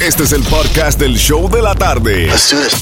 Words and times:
Este 0.00 0.22
es 0.22 0.32
el 0.32 0.44
podcast 0.44 1.00
del 1.00 1.16
show 1.16 1.50
de 1.50 1.60
la 1.60 1.74
tarde. 1.74 2.30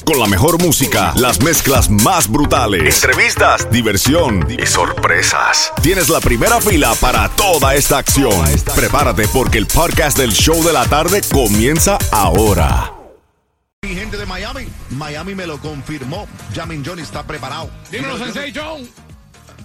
Con 0.05 0.21
la 0.21 0.27
mejor 0.27 0.63
música, 0.63 1.15
las 1.17 1.43
mezclas 1.43 1.89
más 1.89 2.31
brutales, 2.31 3.03
entrevistas, 3.03 3.71
diversión 3.71 4.47
y 4.51 4.67
sorpresas. 4.67 5.73
Tienes 5.83 6.11
la 6.11 6.21
primera 6.21 6.61
fila 6.61 6.95
para 7.01 7.31
toda 7.31 7.75
esta 7.75 7.97
acción. 7.97 8.45
Prepárate 8.75 9.27
porque 9.29 9.57
el 9.57 9.67
podcast 9.67 10.19
del 10.19 10.33
show 10.33 10.63
de 10.63 10.75
la 10.75 10.85
tarde 10.85 11.23
comienza 11.33 11.97
ahora. 12.13 12.93
Mi 13.83 13.95
gente 13.95 14.19
de 14.19 14.27
Miami, 14.27 14.69
Miami 14.91 15.35
me 15.35 15.47
lo 15.47 15.59
confirmó. 15.59 16.29
Jamin 16.55 16.85
Johnny 16.85 17.01
está 17.01 17.27
preparado. 17.27 17.71
Dímelo, 17.91 18.19
Dímelo, 18.19 18.33
Sensei 18.35 18.53
John. 18.55 19.06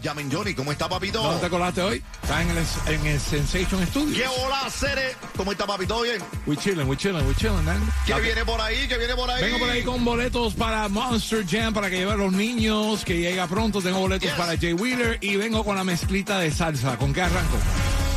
Jamin 0.04 0.32
Johnny, 0.32 0.54
¿cómo 0.54 0.72
está 0.72 0.90
papito? 0.90 1.22
¿Dónde 1.22 1.42
te 1.42 1.50
colaste 1.50 1.82
hoy? 1.82 2.04
¿Estás 2.24 2.42
en 2.42 2.50
el, 2.50 2.66
en 2.96 3.06
el 3.06 3.20
Sensation 3.20 3.86
Studio? 3.88 4.16
¿Qué 4.16 4.28
hola, 4.28 4.68
Cere? 4.70 5.16
¿Cómo 5.38 5.52
está 5.52 5.68
papito? 5.68 6.02
Bien. 6.02 6.22
We 6.48 6.58
chilling, 6.58 6.88
we 6.88 6.98
chilling, 6.98 7.26
we 7.28 7.36
chilling, 7.36 7.64
man. 7.64 7.80
¿Qué 8.06 8.20
viene 8.20 8.44
por 8.46 8.60
ahí? 8.62 8.88
¿Qué 8.88 8.98
viene 8.98 9.16
por 9.16 9.30
ahí? 9.30 9.44
Vengo 9.44 9.60
por 9.60 9.70
ahí 9.70 9.84
con 9.84 10.04
boletos 10.04 10.54
para 10.56 10.88
Monster 10.90 11.46
Jam 11.48 11.74
para 11.74 11.90
que 11.90 11.98
lleven 11.98 12.14
a 12.16 12.18
los 12.18 12.34
niños, 12.34 13.04
que 13.06 13.18
llega 13.20 13.48
pronto. 13.48 13.82
Tengo 13.82 14.00
boletos 14.00 14.30
Yes. 14.30 14.38
para 14.38 14.58
Jay 14.58 14.74
Wheeler 14.74 15.18
y 15.22 15.36
vengo 15.36 15.64
con 15.64 15.76
la 15.76 15.84
mezclita 15.84 16.40
de 16.40 16.52
salsa. 16.52 16.98
¿Con 16.98 17.14
qué 17.14 17.22
arranco? 17.22 17.58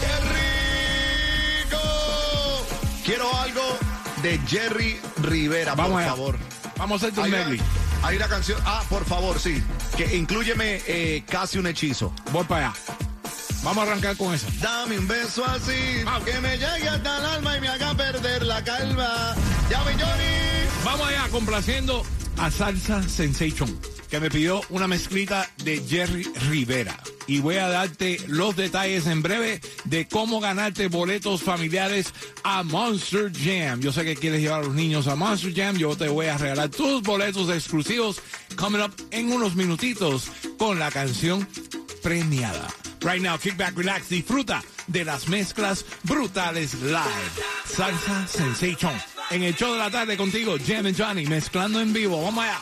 ¡Qué 0.01 1.65
rico! 1.65 1.81
Quiero 3.05 3.35
algo 3.39 3.63
de 4.23 4.39
Jerry 4.49 4.99
Rivera, 5.23 5.75
Vamos 5.75 5.93
por 5.93 6.01
allá. 6.03 6.11
favor. 6.11 6.37
Vamos 6.77 7.03
a 7.03 7.07
hacerte 7.07 7.21
un 7.21 7.27
Hay 7.27 7.31
medley. 7.33 7.61
Hay 8.05 8.17
una 8.17 8.29
canción. 8.29 8.61
Ah, 8.65 8.83
por 8.89 9.05
favor, 9.05 9.39
sí. 9.41 9.63
Que 9.97 10.17
incluyeme 10.17 10.83
eh, 10.87 11.25
casi 11.29 11.59
un 11.59 11.67
hechizo. 11.67 12.13
Voy 12.33 12.45
para 12.45 12.69
allá. 12.69 12.77
Vamos 13.63 13.79
a 13.79 13.91
arrancar 13.91 14.17
con 14.17 14.35
eso. 14.35 14.47
Dame 14.61 14.99
un 14.99 15.09
beso 15.09 15.43
así, 15.47 16.03
Vamos. 16.05 16.25
que 16.25 16.39
me 16.41 16.59
llegue 16.59 16.87
hasta 16.87 17.19
el 17.19 17.25
alma 17.25 17.57
y 17.57 17.61
me 17.63 17.69
haga 17.69 17.95
perder 17.95 18.43
la 18.45 18.63
calma. 18.63 19.35
Jamin 19.71 19.99
Johnny. 19.99 20.69
Vamos 20.85 21.09
allá, 21.09 21.29
complaciendo 21.31 22.03
a 22.37 22.51
Salsa 22.51 23.03
Sensation, 23.09 23.81
que 24.11 24.21
me 24.21 24.29
pidió 24.29 24.61
una 24.69 24.87
mezclita 24.87 25.49
de 25.65 25.83
Jerry 25.89 26.25
Rivera. 26.51 26.95
Y 27.27 27.41
voy 27.41 27.57
a 27.57 27.69
darte 27.69 28.19
los 28.27 28.57
detalles 28.57 29.07
en 29.07 29.23
breve 29.23 29.61
de 29.85 30.07
cómo 30.07 30.41
ganarte 30.41 30.89
boletos 30.89 31.43
familiares 31.43 32.13
a 32.43 32.63
Monster 32.63 33.33
Jam. 33.33 33.81
Yo 33.81 33.93
sé 33.93 34.05
que 34.05 34.17
quieres 34.17 34.41
llevar 34.41 34.61
a 34.61 34.67
los 34.67 34.75
niños 34.75 35.07
a 35.07 35.17
Monster 35.17 35.55
Jam. 35.55 35.77
Yo 35.77 35.97
te 35.97 36.09
voy 36.09 36.27
a 36.27 36.39
regalar 36.39 36.69
tus 36.69 37.03
boletos 37.03 37.49
exclusivos 37.49 38.21
coming 38.57 38.81
up 38.81 38.95
en 39.11 39.33
unos 39.33 39.55
minutitos 39.55 40.31
con 40.59 40.79
la 40.79 40.91
canción 40.91 41.49
premiada. 42.03 42.69
Right 43.01 43.23
now, 43.23 43.39
kick 43.39 43.57
back, 43.57 43.77
relax, 43.77 44.09
disfruta 44.09 44.63
de 44.87 45.05
las 45.05 45.29
mezclas 45.29 45.85
brutales 46.05 46.75
live. 46.83 47.33
Salsa 47.67 48.27
Sensation. 48.27 48.93
En 49.31 49.43
el 49.43 49.55
show 49.55 49.73
de 49.73 49.79
la 49.79 49.91
tarde 49.91 50.17
contigo, 50.17 50.57
Jam 50.65 50.87
and 50.87 50.97
Johnny, 50.97 51.27
mezclando 51.27 51.81
en 51.81 51.93
vivo. 51.93 52.23
Vamos 52.23 52.45
allá. 52.45 52.59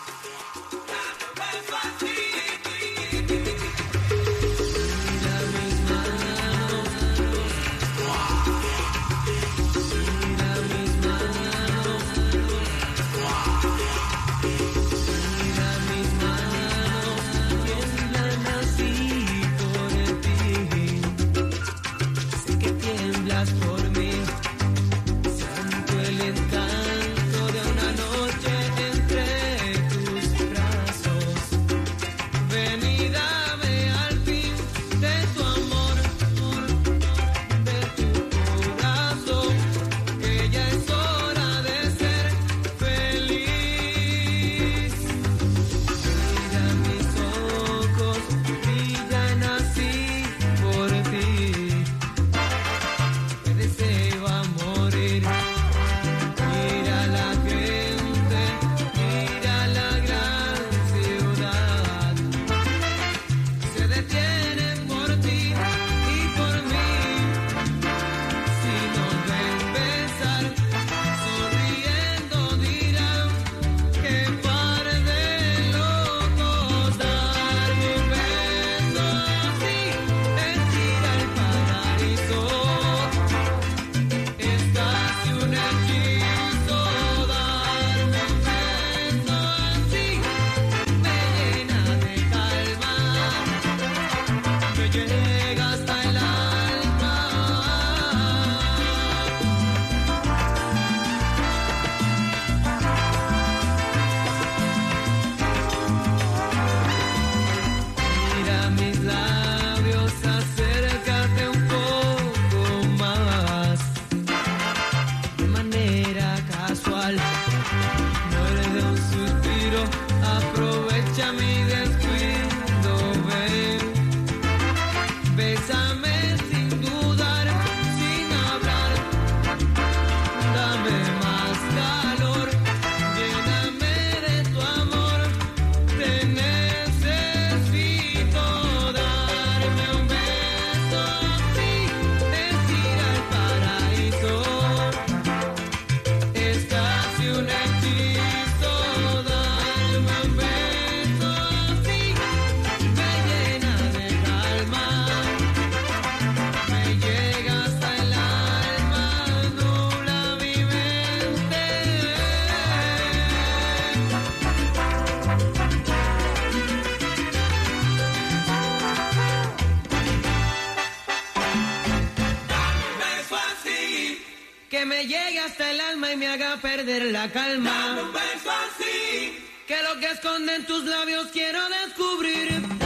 La 177.23 177.31
calma. 177.31 178.03
un 178.03 178.13
beso 178.13 178.51
así 178.65 179.39
que 179.69 179.77
lo 179.87 180.01
que 180.01 180.11
esconden 180.11 180.67
tus 180.67 180.85
labios 180.85 181.29
quiero 181.33 181.61
descubrir. 181.69 182.47
un 182.55 182.79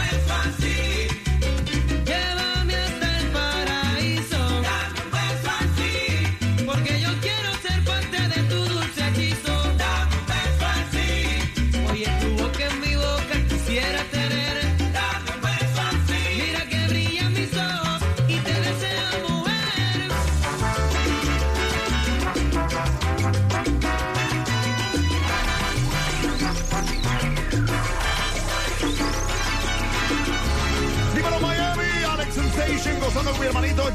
beso 0.00 0.32
así 0.46 0.76
llévame 2.10 2.74
hasta 2.86 3.18
el 3.18 3.26
paraíso. 3.38 4.40
un 5.04 5.10
beso 5.16 5.50
así 5.62 5.94
porque 6.66 7.00
yo 7.00 7.10
quiero 7.26 7.50
ser 7.64 7.78
parte 7.84 8.18
de 8.34 8.40
tu 8.50 8.58
dulce 8.72 9.00
hechizo. 9.08 9.54
un 9.64 10.24
beso 10.32 10.64
así 10.80 11.10
oye 11.90 12.08
tu 12.20 12.28
boca 12.42 12.64
en 12.70 12.80
mi 12.80 12.94
boca 12.94 13.34
quisiera 13.48 14.02
tener. 14.04 14.17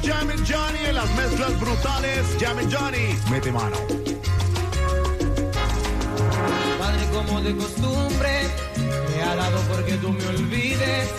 Jammin' 0.04 0.44
Johnny 0.45 0.80
en 0.86 0.95
las 0.95 1.10
mezclas 1.16 1.60
brutales. 1.60 2.25
Jammin' 2.40 2.69
Johnny, 2.69 3.16
mete 3.31 3.51
mano. 3.51 3.78
Padre, 6.78 7.07
como 7.13 7.42
de 7.42 7.56
costumbre, 7.56 8.48
me 9.10 9.24
ha 9.24 9.36
dado 9.36 9.60
porque 9.69 9.94
tú 9.98 10.12
me 10.12 10.28
olvides. 10.28 11.10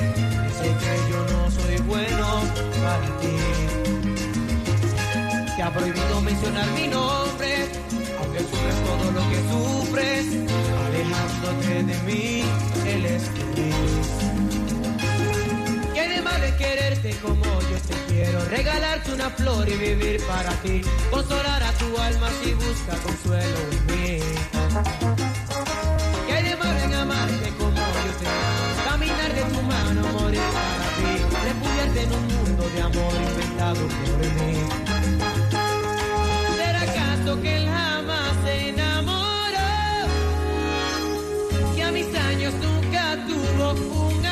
Sé 0.58 0.68
que 0.80 1.10
yo 1.10 1.24
no 1.32 1.50
soy 1.50 1.76
bueno 1.86 2.42
para 2.82 3.18
ti. 3.20 3.36
Te 5.56 5.62
ha 5.62 5.72
prohibido 5.72 6.20
mencionar 6.20 6.68
mi 6.72 6.88
nombre, 6.88 7.68
aunque 8.20 8.40
sufres 8.40 8.76
todo 8.84 9.12
lo 9.12 9.22
que 9.30 9.40
sufres, 9.50 10.26
alejándote 10.86 11.84
de 11.84 11.96
mí, 12.02 12.44
él 12.86 13.06
es. 13.06 14.53
¿Qué 16.04 16.10
hay 16.10 16.16
de 16.16 16.22
mal 16.22 16.38
de 16.38 16.54
quererte 16.56 17.16
como 17.22 17.44
yo 17.44 17.78
te 17.88 17.94
quiero? 18.12 18.44
Regalarte 18.50 19.10
una 19.14 19.30
flor 19.30 19.66
y 19.66 19.72
vivir 19.72 20.20
para 20.26 20.50
ti, 20.60 20.82
consolar 21.10 21.62
a 21.62 21.72
tu 21.72 21.96
alma 21.96 22.28
si 22.42 22.52
busca 22.52 22.94
consuelo 23.02 23.58
en 23.72 23.86
mí. 23.86 24.20
¿Qué 26.26 26.32
hay 26.34 26.44
de 26.44 26.56
malo 26.56 26.78
en 26.78 26.92
amarte 26.92 27.48
como 27.58 27.76
yo 27.76 28.12
te 28.20 28.26
amo? 28.26 28.90
Caminar 28.90 29.32
de 29.32 29.42
tu 29.44 29.62
mano, 29.62 30.02
morir 30.20 30.42
para 30.52 30.86
ti, 30.98 31.10
refugiarte 31.42 32.02
en 32.02 32.12
un 32.12 32.26
mundo 32.36 32.68
de 32.68 32.82
amor 32.82 33.14
inventado 33.14 33.80
por 33.88 34.18
mí. 34.36 34.54
¿Será 36.58 36.82
acaso 36.82 37.40
que 37.40 37.56
él 37.56 37.66
jamás 37.66 38.36
se 38.44 38.68
enamoró? 38.68 39.72
Que 41.74 41.82
a 41.82 41.90
mis 41.92 42.14
años 42.14 42.52
nunca 42.60 43.16
tuvo 43.26 44.08
un 44.08 44.23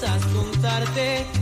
cosas 0.00 0.24
contarte 0.32 1.39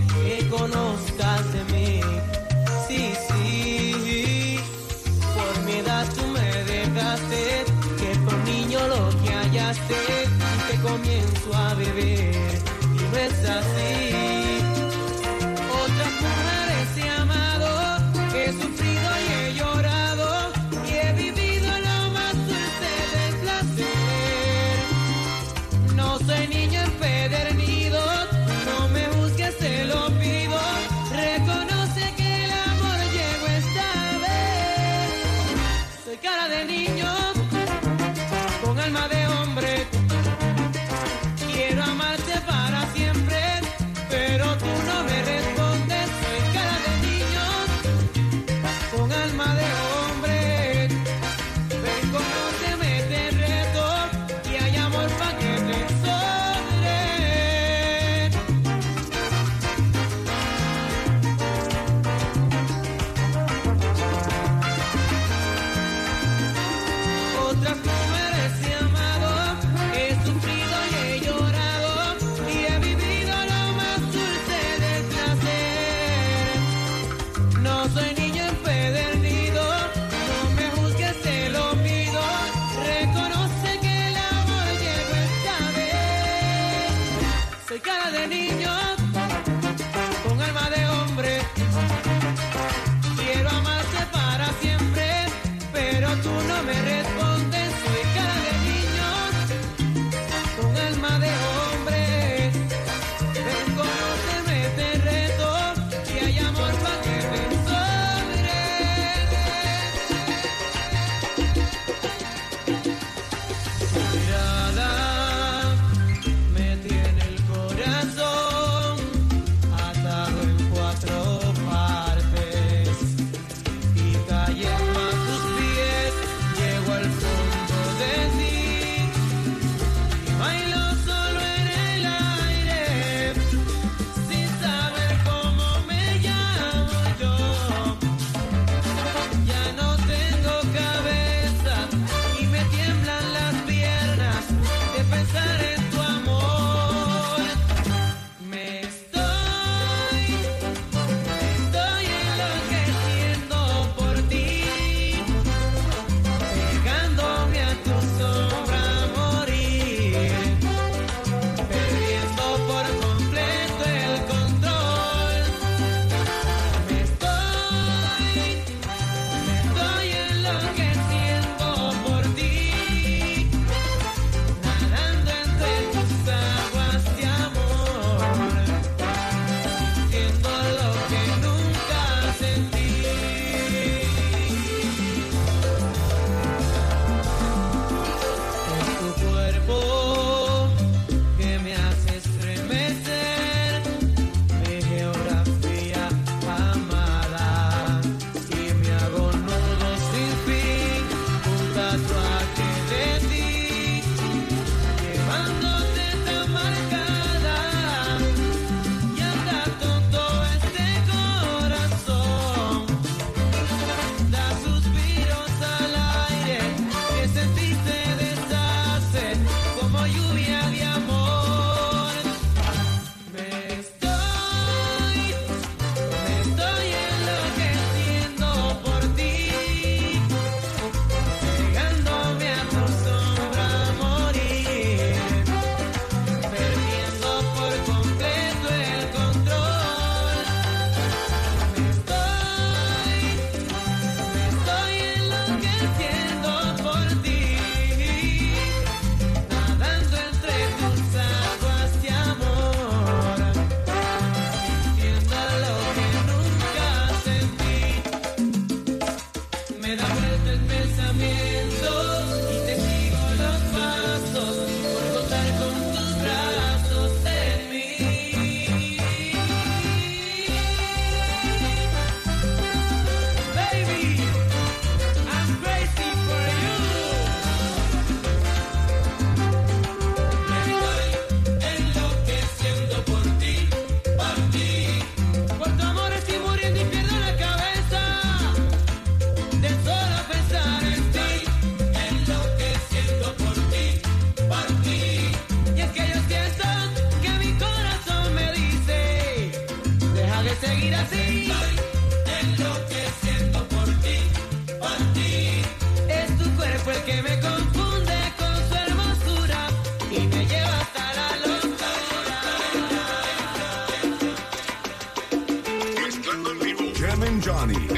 Johnny. 317.41 317.98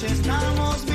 noche 0.00 0.12
estamos 0.14 0.89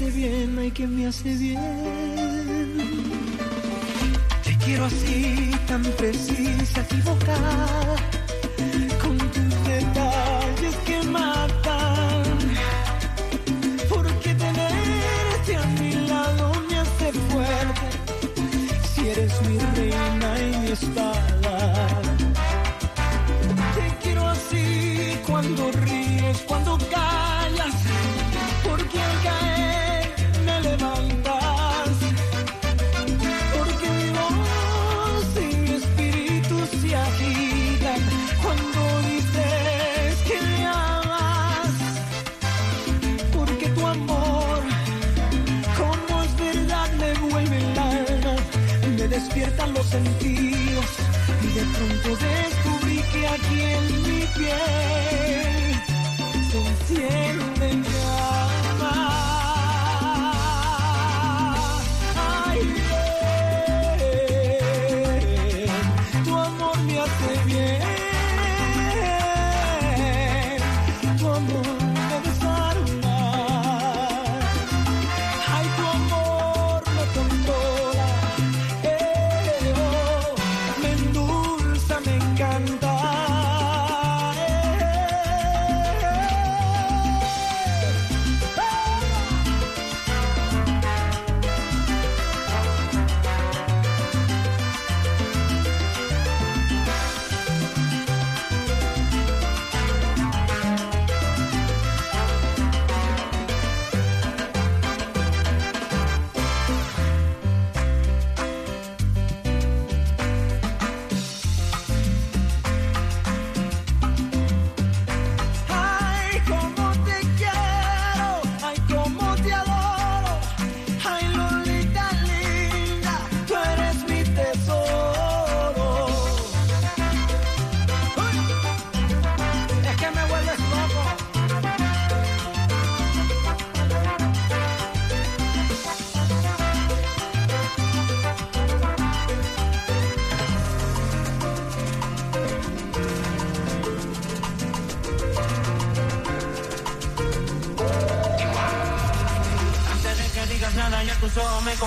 hace 0.00 0.10
bien, 0.12 0.58
ay, 0.58 0.70
que 0.70 0.86
me 0.86 1.06
hace 1.06 1.34
bien. 1.36 1.58
Te 4.44 4.56
quiero 4.64 4.86
así, 4.86 5.50
tan 5.66 5.82
precisa, 5.82 6.80
equivocada 6.80 8.09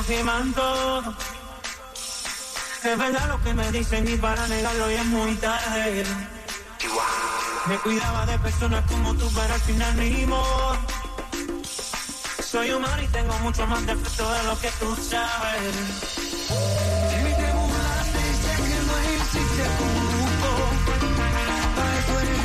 confirman 0.05 0.53
todo. 0.53 1.15
Es 2.83 2.97
verdad 2.97 3.27
lo 3.29 3.41
que 3.41 3.53
me 3.53 3.71
dicen 3.71 4.05
y 4.05 4.17
para 4.17 4.45
negarlo 4.47 4.91
ya 4.91 5.01
es 5.01 5.05
muy 5.05 5.35
tarde. 5.35 6.03
Me 7.67 7.77
cuidaba 7.77 8.25
de 8.25 8.37
personas 8.39 8.83
como 8.91 9.13
tú, 9.15 9.31
pero 9.33 9.53
al 9.53 9.61
final 9.61 9.97
ni 9.97 10.25
modo. 10.25 10.77
Soy 12.43 12.71
humano 12.71 13.01
y 13.01 13.07
tengo 13.07 13.33
mucho 13.39 13.65
más 13.65 13.85
defecto 13.85 14.29
de 14.29 14.43
lo 14.43 14.59
que 14.59 14.71
tú 14.79 14.93
sabes. 14.95 15.75
Si 17.09 17.33
te 17.39 17.53
burlaste 17.53 18.19
y 18.29 18.35
sé 18.43 18.53
que 18.61 18.79
no 18.87 18.95
existe 19.15 19.63
Para 21.77 21.99
eso 21.99 22.19
eres 22.19 22.43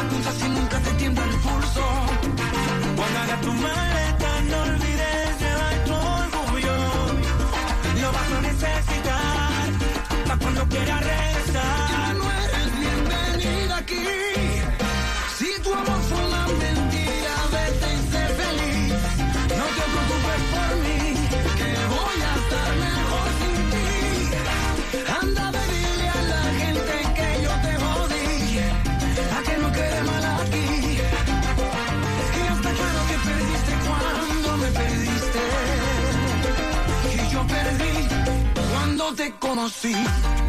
apunta 0.00 0.32
si 0.32 0.48
nunca 0.48 0.78
te 0.80 0.90
tiembla 0.92 1.24
el 1.24 1.36
pulso. 1.36 1.84
Guardarás 2.96 3.40
tu 3.42 3.52
mala 3.52 3.99
assim. 39.64 40.39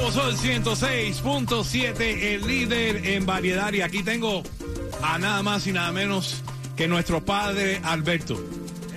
Nuevo 0.00 0.12
Sol 0.12 0.36
106.7, 0.36 2.00
el 2.00 2.46
líder 2.46 3.04
en 3.04 3.26
variedad. 3.26 3.72
Y 3.72 3.80
aquí 3.80 4.04
tengo 4.04 4.44
a 5.02 5.18
nada 5.18 5.42
más 5.42 5.66
y 5.66 5.72
nada 5.72 5.90
menos 5.90 6.44
que 6.76 6.86
nuestro 6.86 7.24
padre 7.24 7.80
Alberto. 7.82 8.40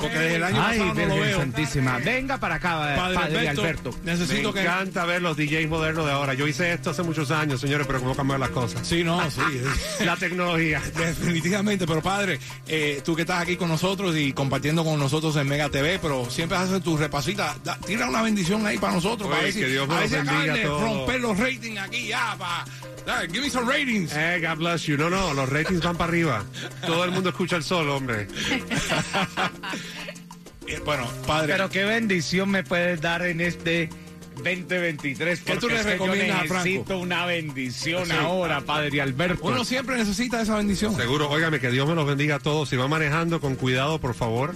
Porque 0.01 0.17
desde 0.19 0.35
el 0.35 0.43
año 0.43 0.61
Ay, 0.63 0.79
pasado 0.79 0.93
no 0.93 1.05
lo 1.05 1.15
Virgen 1.15 1.21
veo. 1.29 1.37
Santísima. 1.39 1.97
Venga 1.99 2.37
para 2.39 2.55
acá, 2.55 2.69
Padre, 2.71 2.95
padre, 2.95 3.17
Alberto, 3.37 3.61
Alberto. 3.61 3.95
necesito 4.03 4.49
Me 4.49 4.53
que... 4.61 4.61
encanta 4.65 5.05
ver 5.05 5.21
los 5.21 5.37
DJs 5.37 5.67
modernos 5.69 6.05
de 6.05 6.11
ahora. 6.11 6.33
Yo 6.33 6.47
hice 6.47 6.73
esto 6.73 6.89
hace 6.89 7.03
muchos 7.03 7.29
años, 7.31 7.61
señores, 7.61 7.87
pero 7.87 7.99
cómo 7.99 8.15
cambiar 8.15 8.39
las 8.39 8.49
cosas. 8.49 8.85
Sí, 8.87 9.03
no, 9.03 9.21
sí. 9.29 9.41
La 10.05 10.15
tecnología. 10.17 10.81
Definitivamente, 10.97 11.85
pero 11.87 12.01
padre, 12.01 12.39
eh, 12.67 13.01
tú 13.05 13.15
que 13.15 13.21
estás 13.21 13.41
aquí 13.41 13.55
con 13.57 13.69
nosotros 13.69 14.15
y 14.17 14.33
compartiendo 14.33 14.83
con 14.83 14.99
nosotros 14.99 15.35
en 15.35 15.47
Mega 15.47 15.69
TV, 15.69 15.99
pero 16.01 16.29
siempre 16.29 16.57
haces 16.57 16.81
tu 16.81 16.97
repasita, 16.97 17.55
da- 17.63 17.77
tira 17.85 18.09
una 18.09 18.21
bendición 18.21 18.65
ahí 18.65 18.77
para 18.77 18.93
nosotros, 18.93 19.29
Oye, 19.29 19.37
para 19.39 19.51
que 19.53 19.67
Dios 19.67 19.87
me 19.87 19.93
a 19.95 19.99
ver 19.99 20.03
los 20.03 20.11
si 20.11 20.15
acaban 20.17 20.35
bendiga 20.45 20.53
de 20.55 20.61
a 20.63 20.65
todos. 20.67 20.81
romper 20.81 21.19
los 21.21 21.37
ratings 21.37 21.79
aquí 21.79 22.07
ya, 22.07 22.35
para, 22.37 22.65
give 23.31 23.41
me 23.41 23.49
some 23.49 23.67
ratings. 23.67 24.11
Eh, 24.15 24.39
God 24.41 24.57
bless 24.57 24.85
you. 24.87 24.97
No, 24.97 25.09
no, 25.09 25.33
los 25.33 25.49
ratings 25.49 25.81
van 25.81 25.95
para 25.97 26.09
arriba. 26.09 26.43
Todo 26.85 27.03
el 27.03 27.11
mundo 27.11 27.29
escucha 27.29 27.55
el 27.55 27.63
sol, 27.63 27.89
hombre. 27.89 28.27
Eh, 30.67 30.79
bueno, 30.85 31.07
padre, 31.27 31.53
Pero 31.53 31.69
qué 31.69 31.83
bendición 31.83 32.49
me 32.49 32.63
puedes 32.63 33.01
dar 33.01 33.23
en 33.23 33.41
este 33.41 33.89
2023. 34.35 35.41
¿Qué 35.41 35.53
tú 35.55 35.61
porque 35.61 35.75
le 35.75 35.81
que 35.81 35.85
yo 35.85 35.91
recomiendas 35.91 36.35
a 36.37 36.45
Franco? 36.45 36.63
necesito 36.63 36.99
una 36.99 37.25
bendición 37.25 38.11
ahora, 38.11 38.61
padre 38.61 39.01
Alberto. 39.01 39.39
uno 39.43 39.65
siempre 39.65 39.97
necesita 39.97 40.41
esa 40.41 40.55
bendición. 40.55 40.95
Seguro, 40.95 41.29
óigame, 41.29 41.59
que 41.59 41.71
Dios 41.71 41.87
me 41.89 41.95
los 41.95 42.05
bendiga 42.07 42.35
a 42.35 42.39
todos. 42.39 42.69
Si 42.69 42.77
van 42.77 42.89
manejando 42.89 43.41
con 43.41 43.55
cuidado, 43.55 43.99
por 43.99 44.13
favor. 44.13 44.53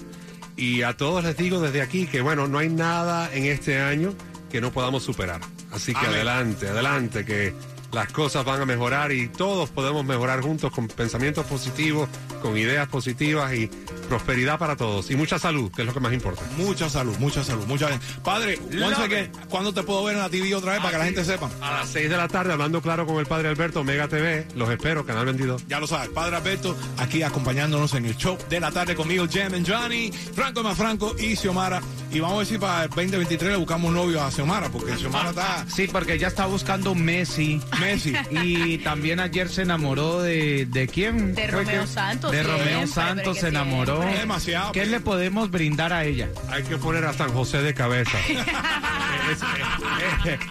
Y 0.56 0.84
a 0.84 0.96
todos 0.96 1.24
les 1.24 1.36
digo 1.36 1.60
desde 1.60 1.82
aquí 1.82 2.08
que, 2.08 2.22
bueno, 2.22 2.48
no 2.48 2.60
hay 2.60 2.70
nada 2.70 3.30
en 3.34 3.46
este 3.46 3.82
año 3.82 4.14
que 4.50 4.62
no 4.62 4.72
podamos 4.72 5.04
superar. 5.04 5.42
Así 5.72 5.92
que 5.92 6.00
Amén. 6.00 6.12
adelante, 6.14 6.70
adelante, 6.70 7.26
que 7.26 7.54
las 7.92 8.12
cosas 8.12 8.46
van 8.46 8.62
a 8.62 8.66
mejorar 8.66 9.12
y 9.12 9.28
todos 9.28 9.70
podemos 9.70 10.06
mejorar 10.06 10.42
juntos 10.42 10.72
con 10.72 10.88
pensamientos 10.88 11.46
positivos, 11.46 12.10
con 12.42 12.58
ideas 12.58 12.88
positivas 12.88 13.54
y 13.54 13.70
prosperidad 14.10 14.60
para 14.60 14.76
todos. 14.76 15.10
Y 15.12 15.16
mucha 15.16 15.40
salud, 15.40 15.72
que 15.72 15.82
es 15.82 15.88
lo 15.88 15.94
que 15.94 16.00
más 16.00 16.14
importa. 16.14 16.42
Mucha 16.58 16.90
salud, 16.90 17.18
mucha 17.18 17.44
salud, 17.44 17.66
mucha 17.66 17.90
Padre, 18.24 18.60
once 18.84 19.02
again, 19.02 19.32
¿cuándo 19.50 19.74
te 19.74 19.84
puedo 19.84 20.04
ver 20.04 20.16
en 20.16 20.22
la 20.22 20.30
TV 20.30 20.54
otra 20.56 20.74
vez 20.74 20.82
para 20.82 20.92
que 20.92 20.98
la 20.98 21.06
gente 21.06 21.26
sepa? 21.26 21.50
A 21.62 21.72
las 21.72 21.90
6 21.90 22.10
de 22.10 22.18
la 22.18 22.28
tarde, 22.28 22.54
hablando 22.54 22.82
claro 22.82 23.06
con 23.06 23.18
el 23.18 23.26
padre 23.26 23.50
Alberto, 23.50 23.84
Mega 23.84 24.08
TV. 24.08 24.48
Los 24.56 24.70
espero, 24.70 25.06
Canal 25.06 25.26
22. 25.26 25.68
Ya 25.68 25.80
lo 25.80 25.88
sabes, 25.88 26.10
Padre 26.10 26.38
Alberto, 26.38 26.76
aquí 26.98 27.24
acompañándonos 27.24 27.94
en 27.94 28.06
el 28.06 28.18
show 28.18 28.38
de 28.50 28.60
la 28.60 28.72
tarde 28.72 28.96
conmigo, 28.96 29.26
Jam 29.32 29.54
and 29.54 29.70
Johnny, 29.70 30.12
Franco 30.12 30.64
más 30.64 30.78
Franco 30.78 31.16
y 31.18 31.36
Xiomara. 31.36 31.82
Y 32.16 32.20
vamos 32.22 32.36
a 32.36 32.38
ver 32.40 32.48
si 32.48 32.58
para 32.58 32.84
el 32.84 32.90
2023 32.90 33.52
le 33.52 33.58
buscamos 33.58 33.90
un 33.90 33.96
novio 33.96 34.24
a 34.24 34.32
Xiomara, 34.32 34.70
porque 34.70 34.96
Xiomara 34.96 35.32
está 35.32 35.66
Sí, 35.68 35.86
porque 35.92 36.18
ya 36.18 36.28
está 36.30 36.46
buscando 36.46 36.96
Messi. 36.96 37.60
Messi. 37.82 38.14
Y 38.32 38.78
también 38.80 39.20
ayer 39.20 39.50
se 39.50 39.64
enamoró 39.64 40.22
de, 40.22 40.66
¿de 40.66 40.88
quién? 40.88 41.36
De 41.36 41.48
Romeo 41.48 41.82
que- 41.82 41.88
Santos, 41.88 42.32
De 42.32 42.42
siempre, 42.44 42.64
Romeo 42.64 42.88
Santos 42.88 43.38
se 43.40 43.48
enamoró. 43.50 43.98
siempre. 43.98 44.20
Demasiado. 44.22 44.72
¿Qué 44.72 44.86
le 44.86 45.02
podemos 45.02 45.52
brindar 45.52 45.92
a 45.92 46.06
ella? 46.06 46.30
Hay 46.50 46.64
que 46.64 46.78
poner 46.78 47.04
a 47.04 47.12
San 47.14 47.34
José 47.34 47.62
de 47.62 47.74
cabeza. 47.74 48.18
eso, 49.32 49.46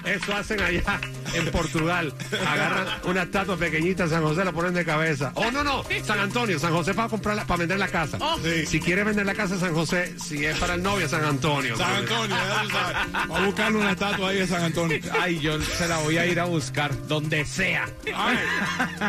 eso 0.04 0.36
hacen 0.36 0.60
allá 0.60 1.00
en 1.34 1.50
Portugal. 1.50 2.12
Agarran 2.46 2.86
una 3.04 3.22
estatua 3.22 3.56
pequeñita, 3.56 4.08
San 4.08 4.22
José 4.22 4.44
la 4.44 4.52
ponen 4.52 4.74
de 4.74 4.84
cabeza. 4.84 5.32
Oh, 5.34 5.50
no, 5.50 5.64
no, 5.64 5.84
San 6.04 6.18
Antonio, 6.18 6.58
San 6.58 6.72
José 6.72 6.94
para 6.94 7.08
comprar 7.08 7.46
para 7.46 7.58
vender 7.58 7.78
la 7.78 7.88
casa. 7.88 8.18
Sí. 8.42 8.66
Si 8.66 8.80
quiere 8.80 9.04
vender 9.04 9.26
la 9.26 9.34
casa, 9.34 9.58
San 9.58 9.74
José, 9.74 10.14
si 10.18 10.44
es 10.44 10.56
para 10.58 10.74
el 10.74 10.82
novio, 10.82 11.08
San 11.08 11.24
Antonio. 11.24 11.76
San 11.76 11.94
Antonio. 11.96 12.36
Va 13.30 13.38
a 13.38 13.44
buscarle 13.46 13.78
una 13.78 13.92
estatua 13.92 14.30
ahí 14.30 14.38
de 14.38 14.46
San 14.46 14.62
Antonio. 14.62 14.98
Ay, 15.20 15.40
yo 15.40 15.60
se 15.60 15.88
la 15.88 15.98
voy 15.98 16.18
a 16.18 16.26
ir 16.26 16.40
a 16.40 16.44
buscar 16.44 17.06
donde 17.06 17.44
sea. 17.44 17.86
Ay, 18.14 18.38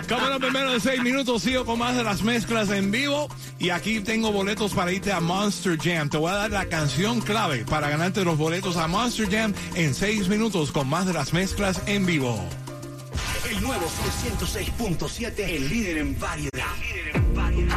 Cámara 0.08 0.40
primero 0.40 0.72
de 0.72 0.80
seis 0.80 1.02
minutos, 1.02 1.44
sigo 1.44 1.66
con 1.66 1.80
más 1.80 1.96
de 1.96 2.04
las 2.04 2.24
mezclas 2.24 2.70
en 2.70 2.92
vivo. 2.92 3.28
Y 3.60 3.70
aquí 3.70 4.00
tengo 4.00 4.32
boletos 4.32 4.74
para 4.74 4.92
irte 4.92 5.12
a 5.12 5.20
Monster 5.20 5.78
Jam. 5.78 6.10
Te 6.10 6.18
voy 6.18 6.32
a 6.32 6.36
dar 6.36 6.52
la 6.52 6.66
canción 6.66 7.22
clave 7.22 7.66
para 7.66 7.90
ganarte 7.90 8.24
los 8.24 8.38
boletos 8.38 8.78
a 8.78 8.88
Monster 8.88 9.30
Jam 9.30 9.54
en 9.76 9.94
seis 9.94 10.28
minutos 10.28 10.72
con 10.72 10.88
más 10.88 11.06
de 11.06 11.14
las 11.14 11.34
mezclas 11.34 11.82
en 11.86 12.06
vivo. 12.06 12.15
El 12.16 13.62
nuevo 13.62 13.90
Sol 13.90 14.38
106.7, 14.40 15.50
el 15.50 15.68
líder 15.68 15.98
en 15.98 16.18
variedad. 16.18 17.25